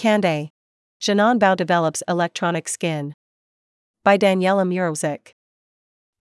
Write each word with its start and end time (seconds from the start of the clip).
Cande. 0.00 0.48
Zhenan 0.98 1.38
Bao 1.38 1.54
develops 1.54 2.02
electronic 2.08 2.70
skin. 2.70 3.14
By 4.02 4.16
Daniela 4.16 4.66
Murozic. 4.66 5.34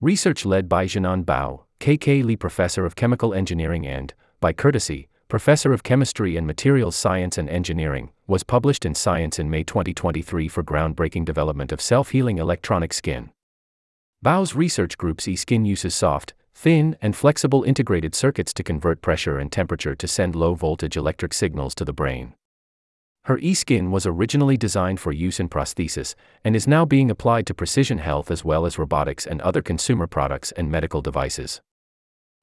Research 0.02 0.46
led 0.46 0.68
by 0.68 0.86
Zhenan 0.86 1.24
Bao, 1.24 1.64
KK 1.80 2.26
Lee 2.26 2.36
Professor 2.36 2.86
of 2.86 2.98
Chemical 2.98 3.34
Engineering 3.34 3.88
and, 3.88 4.14
by 4.42 4.52
courtesy, 4.52 5.08
Professor 5.30 5.72
of 5.72 5.84
Chemistry 5.84 6.36
and 6.36 6.46
Materials 6.46 6.98
Science 6.98 7.38
and 7.38 7.50
Engineering, 7.50 8.12
was 8.28 8.44
published 8.44 8.86
in 8.86 8.96
Science 8.96 9.40
in 9.40 9.50
May 9.50 9.64
2023 9.64 10.50
for 10.50 10.62
groundbreaking 10.62 11.24
development 11.24 11.72
of 11.72 11.80
self-healing 11.80 12.38
electronic 12.38 12.92
skin. 12.92 13.32
Bao's 14.22 14.56
research 14.56 14.98
group's 14.98 15.26
e-skin 15.26 15.64
uses 15.64 15.96
soft, 15.96 16.34
thin, 16.54 16.98
and 17.02 17.16
flexible 17.16 17.64
integrated 17.64 18.14
circuits 18.14 18.54
to 18.56 18.62
convert 18.62 19.02
pressure 19.02 19.38
and 19.40 19.50
temperature 19.54 19.96
to 19.96 20.06
send 20.06 20.36
low-voltage 20.36 20.98
electric 20.98 21.34
signals 21.34 21.74
to 21.76 21.86
the 21.86 21.94
brain. 21.94 22.34
Her 23.26 23.38
e-skin 23.40 23.92
was 23.92 24.06
originally 24.06 24.58
designed 24.58 25.00
for 25.00 25.12
use 25.12 25.40
in 25.40 25.50
prosthesis 25.50 26.16
and 26.44 26.56
is 26.56 26.68
now 26.68 26.86
being 26.86 27.12
applied 27.12 27.46
to 27.48 27.54
precision 27.54 28.00
health 28.00 28.32
as 28.32 28.44
well 28.44 28.66
as 28.66 28.80
robotics 28.80 29.28
and 29.28 29.42
other 29.42 29.62
consumer 29.62 30.08
products 30.08 30.52
and 30.54 30.72
medical 30.72 31.02
devices. 31.02 31.62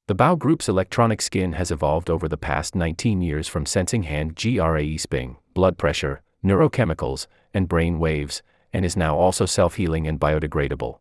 The 0.08 0.14
Bao 0.14 0.38
Group's 0.38 0.68
electronic 0.68 1.20
skin 1.20 1.54
has 1.54 1.72
evolved 1.72 2.08
over 2.08 2.28
the 2.28 2.36
past 2.36 2.76
19 2.76 3.22
years 3.22 3.48
from 3.48 3.66
sensing 3.66 4.04
hand 4.04 4.36
GRAE 4.36 4.96
sping, 4.98 5.38
blood 5.52 5.78
pressure, 5.78 6.22
neurochemicals, 6.44 7.26
and 7.52 7.68
brain 7.68 7.98
waves, 7.98 8.42
and 8.72 8.84
is 8.84 8.96
now 8.96 9.16
also 9.16 9.46
self 9.46 9.74
healing 9.74 10.06
and 10.06 10.20
biodegradable. 10.20 11.00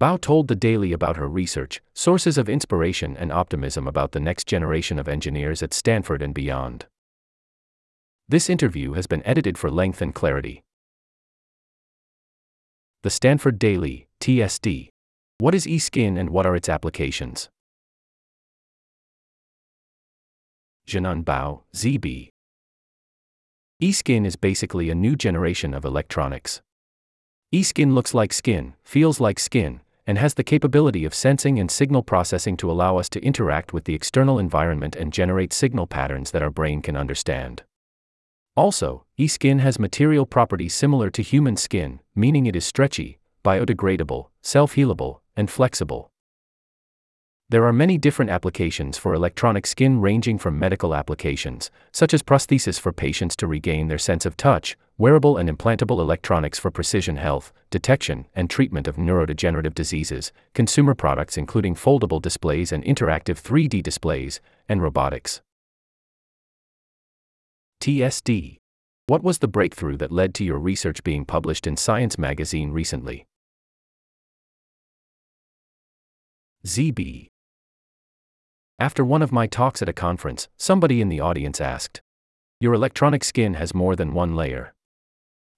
Bao 0.00 0.20
told 0.20 0.46
the 0.46 0.54
Daily 0.54 0.92
about 0.92 1.16
her 1.16 1.26
research, 1.26 1.82
sources 1.94 2.38
of 2.38 2.48
inspiration, 2.48 3.16
and 3.16 3.32
optimism 3.32 3.88
about 3.88 4.12
the 4.12 4.20
next 4.20 4.46
generation 4.46 4.98
of 4.98 5.08
engineers 5.08 5.62
at 5.62 5.74
Stanford 5.74 6.22
and 6.22 6.34
beyond. 6.34 6.86
This 8.28 8.50
interview 8.50 8.94
has 8.94 9.06
been 9.06 9.24
edited 9.24 9.56
for 9.56 9.70
length 9.70 10.02
and 10.02 10.12
clarity. 10.12 10.64
The 13.04 13.10
Stanford 13.10 13.56
Daily, 13.56 14.08
TSD. 14.20 14.88
What 15.38 15.54
is 15.54 15.68
e-skin 15.68 16.18
and 16.18 16.30
what 16.30 16.44
are 16.44 16.56
its 16.56 16.68
applications? 16.68 17.48
Zhenan 20.88 21.22
Bao, 21.22 21.62
ZB. 21.72 22.30
eSkin 23.80 24.26
is 24.26 24.34
basically 24.34 24.90
a 24.90 24.94
new 24.96 25.14
generation 25.14 25.72
of 25.72 25.84
electronics. 25.84 26.62
eSkin 27.54 27.94
looks 27.94 28.12
like 28.12 28.32
skin, 28.32 28.74
feels 28.82 29.20
like 29.20 29.38
skin, 29.38 29.82
and 30.04 30.18
has 30.18 30.34
the 30.34 30.42
capability 30.42 31.04
of 31.04 31.14
sensing 31.14 31.60
and 31.60 31.70
signal 31.70 32.02
processing 32.02 32.56
to 32.56 32.72
allow 32.72 32.96
us 32.96 33.08
to 33.10 33.22
interact 33.22 33.72
with 33.72 33.84
the 33.84 33.94
external 33.94 34.40
environment 34.40 34.96
and 34.96 35.12
generate 35.12 35.52
signal 35.52 35.86
patterns 35.86 36.32
that 36.32 36.42
our 36.42 36.50
brain 36.50 36.82
can 36.82 36.96
understand. 36.96 37.62
Also, 38.56 39.04
e-skin 39.18 39.58
has 39.58 39.78
material 39.78 40.24
properties 40.24 40.74
similar 40.74 41.10
to 41.10 41.22
human 41.22 41.56
skin, 41.56 42.00
meaning 42.14 42.46
it 42.46 42.56
is 42.56 42.64
stretchy, 42.64 43.18
biodegradable, 43.44 44.28
self 44.40 44.74
healable, 44.74 45.20
and 45.36 45.50
flexible. 45.50 46.10
There 47.48 47.64
are 47.64 47.72
many 47.72 47.96
different 47.96 48.30
applications 48.30 48.98
for 48.98 49.14
electronic 49.14 49.66
skin 49.68 50.00
ranging 50.00 50.36
from 50.38 50.58
medical 50.58 50.94
applications, 50.96 51.70
such 51.92 52.12
as 52.12 52.22
prosthesis 52.22 52.80
for 52.80 52.92
patients 52.92 53.36
to 53.36 53.46
regain 53.46 53.86
their 53.86 53.98
sense 53.98 54.26
of 54.26 54.36
touch, 54.36 54.76
wearable 54.98 55.36
and 55.36 55.48
implantable 55.48 56.00
electronics 56.00 56.58
for 56.58 56.72
precision 56.72 57.18
health, 57.18 57.52
detection, 57.70 58.26
and 58.34 58.50
treatment 58.50 58.88
of 58.88 58.96
neurodegenerative 58.96 59.74
diseases, 59.74 60.32
consumer 60.54 60.94
products 60.94 61.36
including 61.36 61.76
foldable 61.76 62.20
displays 62.20 62.72
and 62.72 62.82
interactive 62.82 63.40
3D 63.40 63.80
displays, 63.80 64.40
and 64.68 64.82
robotics. 64.82 65.40
TSD. 67.80 68.58
What 69.06 69.22
was 69.22 69.38
the 69.38 69.48
breakthrough 69.48 69.96
that 69.98 70.10
led 70.10 70.34
to 70.34 70.44
your 70.44 70.58
research 70.58 71.04
being 71.04 71.24
published 71.24 71.66
in 71.66 71.76
Science 71.76 72.18
magazine 72.18 72.72
recently? 72.72 73.26
ZB. 76.66 77.28
After 78.78 79.04
one 79.04 79.22
of 79.22 79.30
my 79.30 79.46
talks 79.46 79.80
at 79.80 79.88
a 79.88 79.92
conference, 79.92 80.48
somebody 80.56 81.00
in 81.00 81.08
the 81.08 81.20
audience 81.20 81.60
asked, 81.60 82.00
Your 82.60 82.74
electronic 82.74 83.22
skin 83.22 83.54
has 83.54 83.72
more 83.74 83.94
than 83.94 84.12
one 84.12 84.34
layer. 84.34 84.74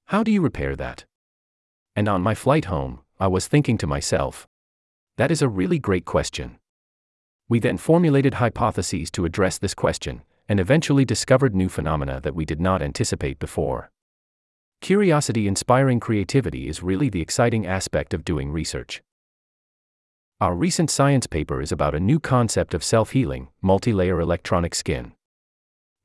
How 0.06 0.22
do 0.22 0.30
you 0.30 0.42
repair 0.42 0.76
that? 0.76 1.06
And 1.96 2.08
on 2.08 2.20
my 2.20 2.34
flight 2.34 2.66
home, 2.66 3.00
I 3.18 3.28
was 3.28 3.48
thinking 3.48 3.78
to 3.78 3.86
myself, 3.86 4.46
That 5.16 5.30
is 5.30 5.40
a 5.40 5.48
really 5.48 5.78
great 5.78 6.04
question. 6.04 6.58
We 7.48 7.58
then 7.58 7.78
formulated 7.78 8.34
hypotheses 8.34 9.10
to 9.12 9.24
address 9.24 9.56
this 9.56 9.74
question, 9.74 10.22
and 10.48 10.58
eventually 10.58 11.04
discovered 11.04 11.54
new 11.54 11.68
phenomena 11.68 12.20
that 12.22 12.34
we 12.34 12.44
did 12.44 12.60
not 12.60 12.82
anticipate 12.82 13.38
before. 13.38 13.90
Curiosity 14.80 15.46
inspiring 15.48 16.00
creativity 16.00 16.68
is 16.68 16.82
really 16.82 17.08
the 17.08 17.20
exciting 17.20 17.66
aspect 17.66 18.14
of 18.14 18.24
doing 18.24 18.50
research. 18.50 19.02
Our 20.40 20.54
recent 20.54 20.88
science 20.88 21.26
paper 21.26 21.60
is 21.60 21.72
about 21.72 21.96
a 21.96 22.00
new 22.00 22.20
concept 22.20 22.72
of 22.72 22.84
self 22.84 23.10
healing, 23.10 23.48
multi 23.60 23.92
layer 23.92 24.20
electronic 24.20 24.74
skin. 24.74 25.12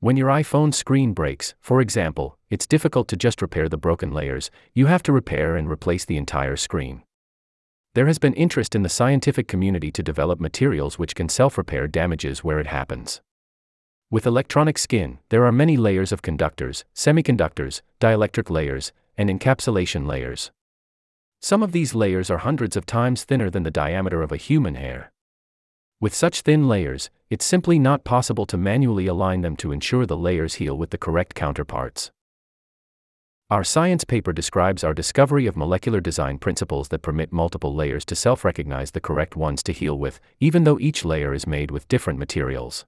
When 0.00 0.16
your 0.16 0.28
iPhone 0.28 0.74
screen 0.74 1.12
breaks, 1.12 1.54
for 1.60 1.80
example, 1.80 2.36
it's 2.50 2.66
difficult 2.66 3.06
to 3.08 3.16
just 3.16 3.40
repair 3.40 3.68
the 3.68 3.78
broken 3.78 4.12
layers, 4.12 4.50
you 4.74 4.86
have 4.86 5.04
to 5.04 5.12
repair 5.12 5.54
and 5.56 5.70
replace 5.70 6.04
the 6.04 6.16
entire 6.16 6.56
screen. 6.56 7.04
There 7.94 8.08
has 8.08 8.18
been 8.18 8.34
interest 8.34 8.74
in 8.74 8.82
the 8.82 8.88
scientific 8.88 9.46
community 9.46 9.92
to 9.92 10.02
develop 10.02 10.40
materials 10.40 10.98
which 10.98 11.14
can 11.14 11.28
self 11.28 11.56
repair 11.56 11.86
damages 11.86 12.42
where 12.42 12.58
it 12.58 12.66
happens. 12.66 13.22
With 14.14 14.28
electronic 14.28 14.78
skin, 14.78 15.18
there 15.30 15.44
are 15.44 15.50
many 15.50 15.76
layers 15.76 16.12
of 16.12 16.22
conductors, 16.22 16.84
semiconductors, 16.94 17.82
dielectric 18.00 18.48
layers, 18.48 18.92
and 19.18 19.28
encapsulation 19.28 20.06
layers. 20.06 20.52
Some 21.42 21.64
of 21.64 21.72
these 21.72 21.96
layers 21.96 22.30
are 22.30 22.38
hundreds 22.38 22.76
of 22.76 22.86
times 22.86 23.24
thinner 23.24 23.50
than 23.50 23.64
the 23.64 23.72
diameter 23.72 24.22
of 24.22 24.30
a 24.30 24.36
human 24.36 24.76
hair. 24.76 25.10
With 26.00 26.14
such 26.14 26.42
thin 26.42 26.68
layers, 26.68 27.10
it's 27.28 27.44
simply 27.44 27.76
not 27.76 28.04
possible 28.04 28.46
to 28.46 28.56
manually 28.56 29.08
align 29.08 29.40
them 29.40 29.56
to 29.56 29.72
ensure 29.72 30.06
the 30.06 30.16
layers 30.16 30.54
heal 30.54 30.78
with 30.78 30.90
the 30.90 31.04
correct 31.06 31.34
counterparts. 31.34 32.12
Our 33.50 33.64
science 33.64 34.04
paper 34.04 34.32
describes 34.32 34.84
our 34.84 34.94
discovery 34.94 35.48
of 35.48 35.56
molecular 35.56 36.00
design 36.00 36.38
principles 36.38 36.86
that 36.90 37.02
permit 37.02 37.32
multiple 37.32 37.74
layers 37.74 38.04
to 38.04 38.14
self 38.14 38.44
recognize 38.44 38.92
the 38.92 39.00
correct 39.00 39.34
ones 39.34 39.60
to 39.64 39.72
heal 39.72 39.98
with, 39.98 40.20
even 40.38 40.62
though 40.62 40.78
each 40.78 41.04
layer 41.04 41.34
is 41.34 41.48
made 41.48 41.72
with 41.72 41.88
different 41.88 42.20
materials. 42.20 42.86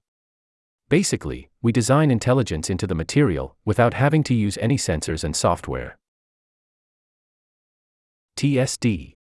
Basically, 0.89 1.49
we 1.61 1.73
design 1.73 2.11
intelligence 2.11 2.69
into 2.69 2.87
the 2.87 2.95
material 2.95 3.57
without 3.65 3.93
having 3.93 4.23
to 4.23 4.33
use 4.33 4.57
any 4.61 4.77
sensors 4.77 5.23
and 5.23 5.35
software. 5.35 5.97
TSD. 8.37 9.13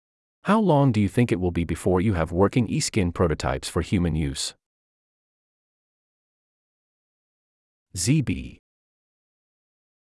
How 0.43 0.59
long 0.59 0.91
do 0.91 1.01
you 1.01 1.07
think 1.07 1.31
it 1.31 1.39
will 1.39 1.49
be 1.49 1.63
before 1.63 2.01
you 2.01 2.13
have 2.13 2.31
working 2.31 2.67
e-skin 2.67 3.11
prototypes 3.11 3.67
for 3.67 3.81
human 3.81 4.15
use? 4.15 4.53
ZB. 7.97 8.57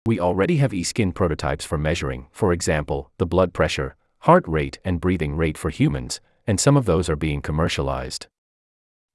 We 0.04 0.18
already 0.18 0.56
have 0.56 0.74
e-skin 0.74 1.12
prototypes 1.12 1.64
for 1.64 1.78
measuring, 1.78 2.26
for 2.32 2.52
example, 2.52 3.12
the 3.18 3.26
blood 3.26 3.52
pressure, 3.52 3.94
heart 4.20 4.44
rate, 4.48 4.80
and 4.84 5.00
breathing 5.00 5.36
rate 5.36 5.56
for 5.56 5.70
humans, 5.70 6.20
and 6.44 6.58
some 6.58 6.76
of 6.76 6.86
those 6.86 7.08
are 7.08 7.14
being 7.14 7.40
commercialized. 7.40 8.26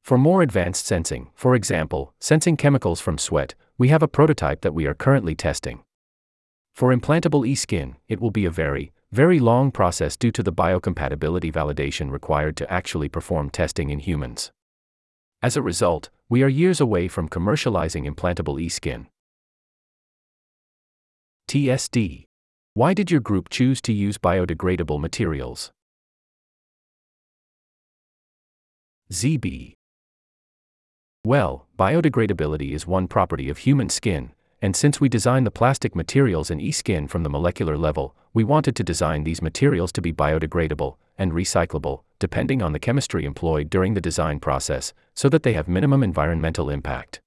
For 0.07 0.17
more 0.17 0.41
advanced 0.41 0.85
sensing, 0.85 1.31
for 1.35 1.53
example, 1.53 2.13
sensing 2.17 2.55
chemicals 2.55 3.01
from 3.01 3.17
sweat, 3.17 3.55
we 3.77 3.89
have 3.89 4.01
a 4.01 4.07
prototype 4.07 4.61
that 4.61 4.73
we 4.73 4.85
are 4.85 4.93
currently 4.93 5.35
testing. 5.35 5.83
For 6.73 6.95
implantable 6.95 7.45
e-skin, 7.45 7.97
it 8.07 8.21
will 8.21 8.31
be 8.31 8.45
a 8.45 8.49
very, 8.49 8.93
very 9.11 9.37
long 9.37 9.69
process 9.69 10.15
due 10.15 10.31
to 10.31 10.41
the 10.41 10.53
biocompatibility 10.53 11.51
validation 11.51 12.09
required 12.09 12.55
to 12.55 12.71
actually 12.71 13.09
perform 13.09 13.49
testing 13.49 13.89
in 13.89 13.99
humans. 13.99 14.49
As 15.43 15.57
a 15.57 15.61
result, 15.61 16.09
we 16.29 16.41
are 16.41 16.47
years 16.47 16.79
away 16.79 17.09
from 17.09 17.27
commercializing 17.27 18.09
implantable 18.09 18.61
e-skin. 18.61 19.07
TSD. 21.49 22.27
Why 22.75 22.93
did 22.93 23.11
your 23.11 23.19
group 23.19 23.49
choose 23.49 23.81
to 23.81 23.91
use 23.91 24.17
biodegradable 24.17 25.01
materials? 25.01 25.73
ZB. 29.11 29.76
Well, 31.27 31.67
biodegradability 31.77 32.71
is 32.71 32.87
one 32.87 33.09
property 33.09 33.49
of 33.49 33.57
human 33.57 33.89
skin, 33.89 34.31
and 34.61 34.73
since 34.73 35.01
we 35.01 35.09
design 35.09 35.43
the 35.43 35.51
plastic 35.51 35.93
materials 35.93 36.49
in 36.49 36.61
e-skin 36.61 37.09
from 37.09 37.23
the 37.23 37.29
molecular 37.29 37.77
level, 37.77 38.15
we 38.33 38.45
wanted 38.45 38.77
to 38.77 38.83
design 38.85 39.25
these 39.25 39.41
materials 39.41 39.91
to 39.91 40.01
be 40.01 40.13
biodegradable 40.13 40.95
and 41.17 41.33
recyclable, 41.33 42.03
depending 42.19 42.61
on 42.61 42.71
the 42.71 42.79
chemistry 42.79 43.25
employed 43.25 43.69
during 43.69 43.93
the 43.93 43.99
design 43.99 44.39
process, 44.39 44.93
so 45.15 45.27
that 45.27 45.43
they 45.43 45.51
have 45.51 45.67
minimum 45.67 46.01
environmental 46.01 46.69
impact. 46.69 47.19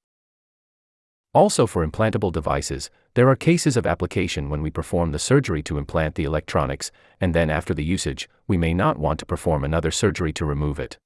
Also, 1.35 1.67
for 1.67 1.87
implantable 1.87 2.33
devices, 2.33 2.89
there 3.13 3.29
are 3.29 3.37
cases 3.37 3.77
of 3.77 3.87
application 3.87 4.49
when 4.49 4.63
we 4.63 4.71
perform 4.71 5.13
the 5.13 5.19
surgery 5.19 5.63
to 5.63 5.77
implant 5.77 6.15
the 6.15 6.25
electronics, 6.25 6.91
and 7.21 7.35
then 7.35 7.51
after 7.51 7.75
the 7.75 7.85
usage, 7.85 8.31
we 8.49 8.57
may 8.57 8.73
not 8.73 8.99
want 8.99 9.19
to 9.19 9.27
perform 9.27 9.63
another 9.63 9.91
surgery 9.91 10.33
to 10.33 10.47
remove 10.47 10.81
it. 10.81 10.97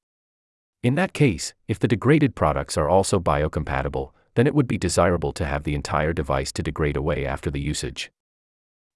In 0.84 0.96
that 0.96 1.14
case, 1.14 1.54
if 1.66 1.78
the 1.78 1.88
degraded 1.88 2.34
products 2.34 2.76
are 2.76 2.90
also 2.90 3.19
biocompatible, 3.19 4.10
then 4.34 4.46
it 4.46 4.54
would 4.54 4.69
be 4.69 4.76
desirable 4.76 5.32
to 5.32 5.46
have 5.46 5.64
the 5.64 5.75
entire 5.75 6.12
device 6.12 6.52
to 6.52 6.62
degrade 6.62 6.94
away 6.94 7.25
after 7.25 7.50
the 7.50 7.58
usage. 7.58 8.12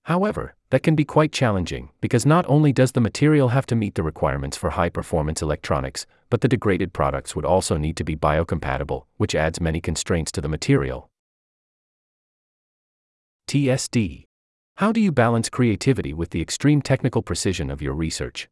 However, 0.05 0.55
that 0.69 0.83
can 0.83 0.95
be 0.95 1.07
quite 1.07 1.33
challenging 1.33 1.89
because 2.03 2.27
not 2.27 2.45
only 2.47 2.75
does 2.75 2.93
the 2.93 3.01
material 3.01 3.49
have 3.49 3.65
to 3.67 3.75
meet 3.75 3.95
the 3.95 4.03
requirements 4.03 4.55
for 4.55 4.69
high 4.69 4.91
performance 4.91 5.41
electronics, 5.41 6.05
but 6.29 6.43
the 6.43 6.49
degraded 6.49 6.93
products 6.93 7.35
would 7.35 7.47
also 7.47 7.79
need 7.79 7.97
to 7.97 8.05
be 8.05 8.15
biocompatible, 8.15 9.05
which 9.17 9.35
adds 9.35 9.59
many 9.59 9.81
constraints 9.81 10.31
to 10.33 10.43
the 10.43 10.49
material. 10.49 11.09
TSD 13.47 14.25
How 14.77 14.93
do 14.93 15.01
you 15.01 15.11
balance 15.11 15.49
creativity 15.49 16.13
with 16.13 16.31
the 16.31 16.43
extreme 16.43 16.83
technical 16.83 17.23
precision 17.23 17.71
of 17.71 17.81
your 17.81 17.95
research? 17.95 18.47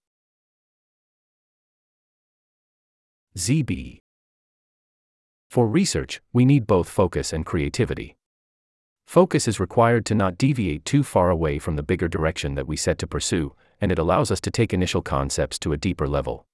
ZB 3.36 3.98
For 5.50 5.68
research, 5.68 6.22
we 6.32 6.46
need 6.46 6.66
both 6.66 6.88
focus 6.88 7.34
and 7.34 7.44
creativity. 7.44 8.16
Focus 9.06 9.46
is 9.46 9.60
required 9.60 10.06
to 10.06 10.14
not 10.14 10.38
deviate 10.38 10.86
too 10.86 11.02
far 11.02 11.28
away 11.28 11.58
from 11.58 11.76
the 11.76 11.82
bigger 11.82 12.08
direction 12.08 12.54
that 12.54 12.66
we 12.66 12.78
set 12.78 12.96
to 12.96 13.06
pursue, 13.06 13.54
and 13.78 13.92
it 13.92 13.98
allows 13.98 14.30
us 14.30 14.40
to 14.40 14.50
take 14.50 14.72
initial 14.72 15.02
concepts 15.02 15.58
to 15.58 15.74
a 15.74 15.76
deeper 15.76 16.08
level. 16.08 16.46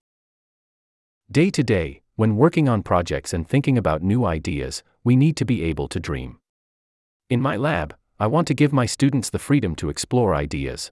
Day 1.30 1.50
to 1.50 1.62
day, 1.62 2.02
when 2.16 2.34
working 2.34 2.68
on 2.68 2.82
projects 2.82 3.32
and 3.32 3.48
thinking 3.48 3.78
about 3.78 4.02
new 4.02 4.24
ideas, 4.24 4.82
we 5.04 5.14
need 5.14 5.36
to 5.36 5.44
be 5.44 5.62
able 5.62 5.86
to 5.86 6.00
dream. 6.00 6.40
In 7.30 7.40
my 7.40 7.54
lab, 7.54 7.94
I 8.18 8.26
want 8.26 8.48
to 8.48 8.54
give 8.54 8.72
my 8.72 8.86
students 8.86 9.30
the 9.30 9.38
freedom 9.38 9.76
to 9.76 9.88
explore 9.88 10.34
ideas. 10.34 10.90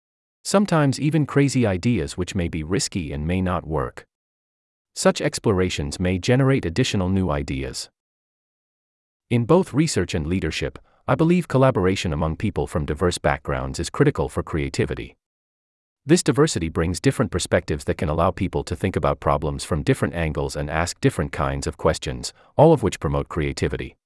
Sometimes 0.43 0.99
even 0.99 1.27
crazy 1.27 1.63
ideas 1.67 2.17
which 2.17 2.33
may 2.33 2.47
be 2.47 2.63
risky 2.63 3.13
and 3.13 3.27
may 3.27 3.39
not 3.39 3.67
work. 3.67 4.07
Such 4.95 5.19
explorations 5.19 5.99
may 5.99 6.17
generate 6.17 6.65
additional 6.65 7.09
new 7.09 7.29
ideas. 7.29 7.89
In 9.29 9.43
both 9.43 9.73
research 9.73 10.13
and 10.13 10.25
leadership, 10.25 10.79
I 11.05 11.15
believe 11.15 11.49
collaboration 11.49 12.13
among 12.13 12.37
people 12.37 12.65
from 12.65 12.85
diverse 12.85 13.17
backgrounds 13.17 13.77
is 13.77 13.89
critical 13.89 14.29
for 14.29 14.41
creativity. 14.41 15.17
This 16.05 16.23
diversity 16.23 16.69
brings 16.69 17.01
different 17.01 17.31
perspectives 17.31 17.83
that 17.85 17.97
can 17.97 18.07
allow 18.07 18.31
people 18.31 18.63
to 18.63 18.75
think 18.75 18.95
about 18.95 19.19
problems 19.19 19.65
from 19.65 19.83
different 19.83 20.13
angles 20.13 20.55
and 20.55 20.69
ask 20.69 21.01
different 21.01 21.31
kinds 21.31 21.67
of 21.67 21.77
questions, 21.77 22.31
all 22.55 22.71
of 22.71 22.81
which 22.81 22.99
promote 22.99 23.27
creativity. 23.27 23.97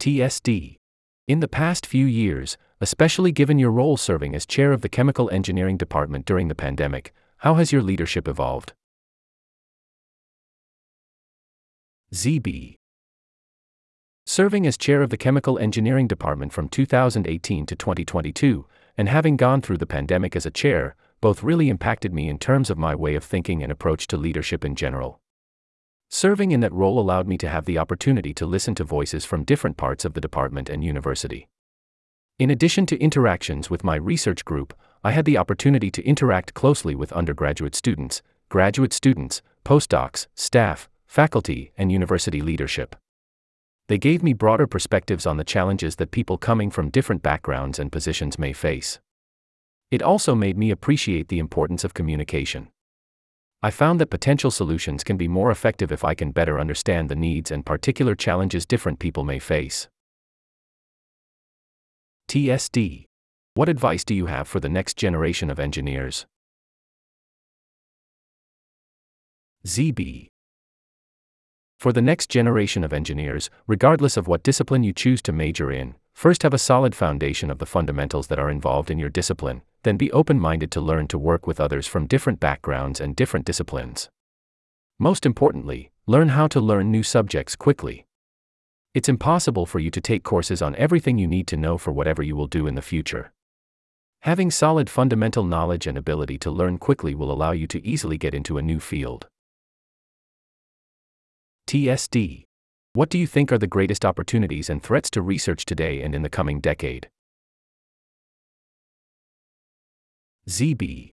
TSD. 0.00 0.76
In 1.26 1.40
the 1.40 1.48
past 1.48 1.86
few 1.86 2.04
years, 2.04 2.58
especially 2.80 3.32
given 3.32 3.58
your 3.58 3.70
role 3.70 3.96
serving 3.96 4.34
as 4.34 4.44
chair 4.44 4.72
of 4.72 4.82
the 4.82 4.88
Chemical 4.88 5.30
Engineering 5.30 5.76
Department 5.76 6.26
during 6.26 6.48
the 6.48 6.54
pandemic, 6.54 7.14
how 7.40 7.54
has 7.54 7.72
your 7.72 7.80
leadership 7.82 8.28
evolved? 8.28 8.74
ZB. 12.12 12.76
Serving 14.26 14.66
as 14.66 14.76
chair 14.76 15.00
of 15.00 15.08
the 15.08 15.16
Chemical 15.16 15.58
Engineering 15.58 16.06
Department 16.06 16.52
from 16.52 16.68
2018 16.68 17.64
to 17.64 17.74
2022, 17.74 18.66
and 18.98 19.08
having 19.08 19.38
gone 19.38 19.62
through 19.62 19.78
the 19.78 19.86
pandemic 19.86 20.36
as 20.36 20.44
a 20.44 20.50
chair, 20.50 20.96
both 21.22 21.42
really 21.42 21.70
impacted 21.70 22.12
me 22.12 22.28
in 22.28 22.38
terms 22.38 22.68
of 22.68 22.76
my 22.76 22.94
way 22.94 23.14
of 23.14 23.24
thinking 23.24 23.62
and 23.62 23.72
approach 23.72 24.06
to 24.08 24.18
leadership 24.18 24.62
in 24.62 24.74
general. 24.74 25.18
Serving 26.10 26.50
in 26.50 26.60
that 26.60 26.74
role 26.74 26.98
allowed 26.98 27.26
me 27.26 27.38
to 27.38 27.48
have 27.48 27.64
the 27.64 27.78
opportunity 27.78 28.34
to 28.34 28.44
listen 28.44 28.74
to 28.74 28.84
voices 28.84 29.24
from 29.24 29.44
different 29.44 29.78
parts 29.78 30.04
of 30.04 30.12
the 30.12 30.20
department 30.20 30.68
and 30.68 30.84
university. 30.84 31.48
In 32.38 32.50
addition 32.50 32.84
to 32.86 32.98
interactions 32.98 33.70
with 33.70 33.82
my 33.82 33.96
research 33.96 34.44
group, 34.44 34.74
I 35.02 35.12
had 35.12 35.24
the 35.24 35.38
opportunity 35.38 35.90
to 35.90 36.06
interact 36.06 36.54
closely 36.54 36.94
with 36.94 37.12
undergraduate 37.12 37.74
students, 37.74 38.22
graduate 38.48 38.92
students, 38.92 39.42
postdocs, 39.64 40.26
staff, 40.34 40.88
faculty, 41.06 41.72
and 41.76 41.90
university 41.90 42.40
leadership 42.40 42.96
they 43.90 43.98
gave 43.98 44.22
me 44.22 44.32
broader 44.32 44.68
perspectives 44.68 45.26
on 45.26 45.36
the 45.36 45.42
challenges 45.42 45.96
that 45.96 46.12
people 46.12 46.38
coming 46.38 46.70
from 46.70 46.90
different 46.90 47.24
backgrounds 47.24 47.76
and 47.76 47.90
positions 47.90 48.38
may 48.38 48.52
face. 48.52 49.00
It 49.90 50.00
also 50.00 50.36
made 50.36 50.56
me 50.56 50.70
appreciate 50.70 51.26
the 51.26 51.40
importance 51.40 51.82
of 51.82 51.92
communication. 51.92 52.68
I 53.64 53.72
found 53.72 54.00
that 54.00 54.06
potential 54.08 54.52
solutions 54.52 55.02
can 55.02 55.16
be 55.16 55.26
more 55.26 55.50
effective 55.50 55.90
if 55.90 56.04
I 56.04 56.14
can 56.14 56.30
better 56.30 56.60
understand 56.60 57.08
the 57.08 57.16
needs 57.16 57.50
and 57.50 57.66
particular 57.66 58.14
challenges 58.14 58.64
different 58.64 59.00
people 59.00 59.24
may 59.24 59.40
face. 59.40 59.88
TSD 62.28 63.06
What 63.54 63.68
advice 63.68 64.04
do 64.04 64.14
you 64.14 64.26
have 64.26 64.46
for 64.46 64.60
the 64.60 64.68
next 64.68 64.96
generation 64.96 65.50
of 65.50 65.58
engineers? 65.58 66.26
ZB 69.66 70.30
for 71.80 71.94
the 71.94 72.02
next 72.02 72.28
generation 72.28 72.84
of 72.84 72.92
engineers, 72.92 73.48
regardless 73.66 74.18
of 74.18 74.28
what 74.28 74.42
discipline 74.42 74.82
you 74.82 74.92
choose 74.92 75.22
to 75.22 75.32
major 75.32 75.72
in, 75.72 75.94
first 76.12 76.42
have 76.42 76.52
a 76.52 76.58
solid 76.58 76.94
foundation 76.94 77.50
of 77.50 77.56
the 77.56 77.64
fundamentals 77.64 78.26
that 78.26 78.38
are 78.38 78.50
involved 78.50 78.90
in 78.90 78.98
your 78.98 79.08
discipline, 79.08 79.62
then 79.82 79.96
be 79.96 80.12
open 80.12 80.38
minded 80.38 80.70
to 80.72 80.80
learn 80.82 81.08
to 81.08 81.16
work 81.16 81.46
with 81.46 81.58
others 81.58 81.86
from 81.86 82.06
different 82.06 82.38
backgrounds 82.38 83.00
and 83.00 83.16
different 83.16 83.46
disciplines. 83.46 84.10
Most 84.98 85.24
importantly, 85.24 85.90
learn 86.06 86.28
how 86.28 86.46
to 86.48 86.60
learn 86.60 86.90
new 86.90 87.02
subjects 87.02 87.56
quickly. 87.56 88.04
It's 88.92 89.08
impossible 89.08 89.64
for 89.64 89.78
you 89.78 89.90
to 89.90 90.02
take 90.02 90.22
courses 90.22 90.60
on 90.60 90.76
everything 90.76 91.16
you 91.16 91.26
need 91.26 91.46
to 91.46 91.56
know 91.56 91.78
for 91.78 91.92
whatever 91.92 92.22
you 92.22 92.36
will 92.36 92.46
do 92.46 92.66
in 92.66 92.74
the 92.74 92.82
future. 92.82 93.32
Having 94.22 94.50
solid 94.50 94.90
fundamental 94.90 95.44
knowledge 95.44 95.86
and 95.86 95.96
ability 95.96 96.36
to 96.40 96.50
learn 96.50 96.76
quickly 96.76 97.14
will 97.14 97.32
allow 97.32 97.52
you 97.52 97.66
to 97.68 97.86
easily 97.86 98.18
get 98.18 98.34
into 98.34 98.58
a 98.58 98.62
new 98.62 98.78
field. 98.78 99.28
TSD. 101.66 102.44
What 102.92 103.08
do 103.08 103.16
you 103.16 103.26
think 103.26 103.50
are 103.50 103.56
the 103.56 103.66
greatest 103.66 104.04
opportunities 104.04 104.68
and 104.68 104.82
threats 104.82 105.08
to 105.10 105.22
research 105.22 105.64
today 105.64 106.02
and 106.02 106.14
in 106.14 106.20
the 106.20 106.28
coming 106.28 106.60
decade? 106.60 107.08
ZB. 110.48 111.12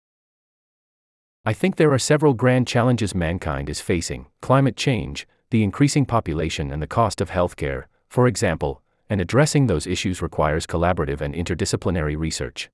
I 1.44 1.52
think 1.52 1.76
there 1.76 1.92
are 1.92 2.00
several 2.00 2.34
grand 2.34 2.68
challenges 2.68 3.14
mankind 3.14 3.70
is 3.70 3.82
facing 3.82 4.28
climate 4.42 4.78
change, 4.78 5.28
the 5.50 5.62
increasing 5.64 6.06
population, 6.06 6.72
and 6.72 6.82
the 6.82 6.88
cost 6.88 7.20
of 7.20 7.32
healthcare, 7.32 7.86
for 8.08 8.28
example, 8.28 8.82
and 9.10 9.20
addressing 9.20 9.68
those 9.68 9.88
issues 9.88 10.22
requires 10.22 10.66
collaborative 10.66 11.20
and 11.20 11.36
interdisciplinary 11.36 12.18
research. 12.18 12.70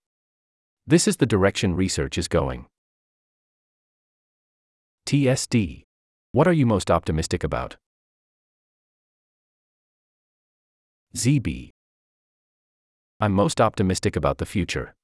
This 0.90 1.08
is 1.08 1.18
the 1.18 1.28
direction 1.28 1.76
research 1.76 2.18
is 2.18 2.28
going. 2.28 2.66
TSD. 5.06 5.84
What 6.32 6.48
are 6.48 6.52
you 6.52 6.66
most 6.66 6.90
optimistic 6.90 7.44
about? 7.44 7.76
ZB. 11.16 11.70
I'm 13.20 13.34
most 13.34 13.62
optimistic 13.62 14.16
about 14.16 14.40
the 14.40 14.48
future. 14.48 14.96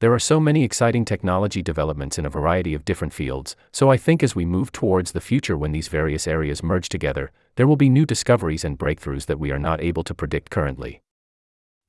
There 0.00 0.12
are 0.12 0.18
so 0.18 0.40
many 0.40 0.64
exciting 0.64 1.04
technology 1.04 1.62
developments 1.62 2.18
in 2.18 2.26
a 2.26 2.28
variety 2.38 2.74
of 2.74 2.84
different 2.84 3.12
fields, 3.12 3.54
so 3.72 3.92
I 3.92 3.96
think 3.96 4.24
as 4.24 4.34
we 4.34 4.44
move 4.44 4.72
towards 4.72 5.12
the 5.12 5.20
future 5.20 5.56
when 5.56 5.70
these 5.70 5.86
various 5.86 6.26
areas 6.26 6.64
merge 6.64 6.88
together, 6.88 7.30
there 7.54 7.68
will 7.68 7.76
be 7.76 7.88
new 7.88 8.06
discoveries 8.06 8.64
and 8.64 8.76
breakthroughs 8.76 9.26
that 9.26 9.38
we 9.38 9.52
are 9.52 9.58
not 9.60 9.80
able 9.80 10.02
to 10.02 10.14
predict 10.14 10.50
currently. 10.50 11.00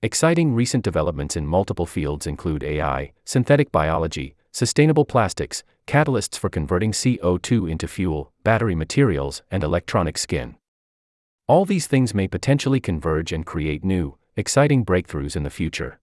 Exciting 0.04 0.54
recent 0.54 0.84
developments 0.84 1.36
in 1.36 1.48
multiple 1.48 1.88
fields 1.88 2.28
include 2.28 2.64
AI, 2.64 3.14
synthetic 3.26 3.72
biology, 3.72 4.36
sustainable 4.52 5.06
plastics, 5.06 5.64
catalysts 5.88 6.38
for 6.38 6.50
converting 6.52 6.92
CO2 6.92 7.68
into 7.68 7.88
fuel, 7.88 8.32
battery 8.44 8.76
materials, 8.76 9.42
and 9.50 9.64
electronic 9.64 10.20
skin. 10.20 10.56
All 11.48 11.66
these 11.66 11.88
things 11.88 12.14
may 12.14 12.28
potentially 12.28 12.80
converge 12.80 13.32
and 13.32 13.44
create 13.44 13.84
new, 13.84 14.18
exciting 14.36 14.86
breakthroughs 14.86 15.36
in 15.36 15.42
the 15.42 15.50
future. 15.50 16.00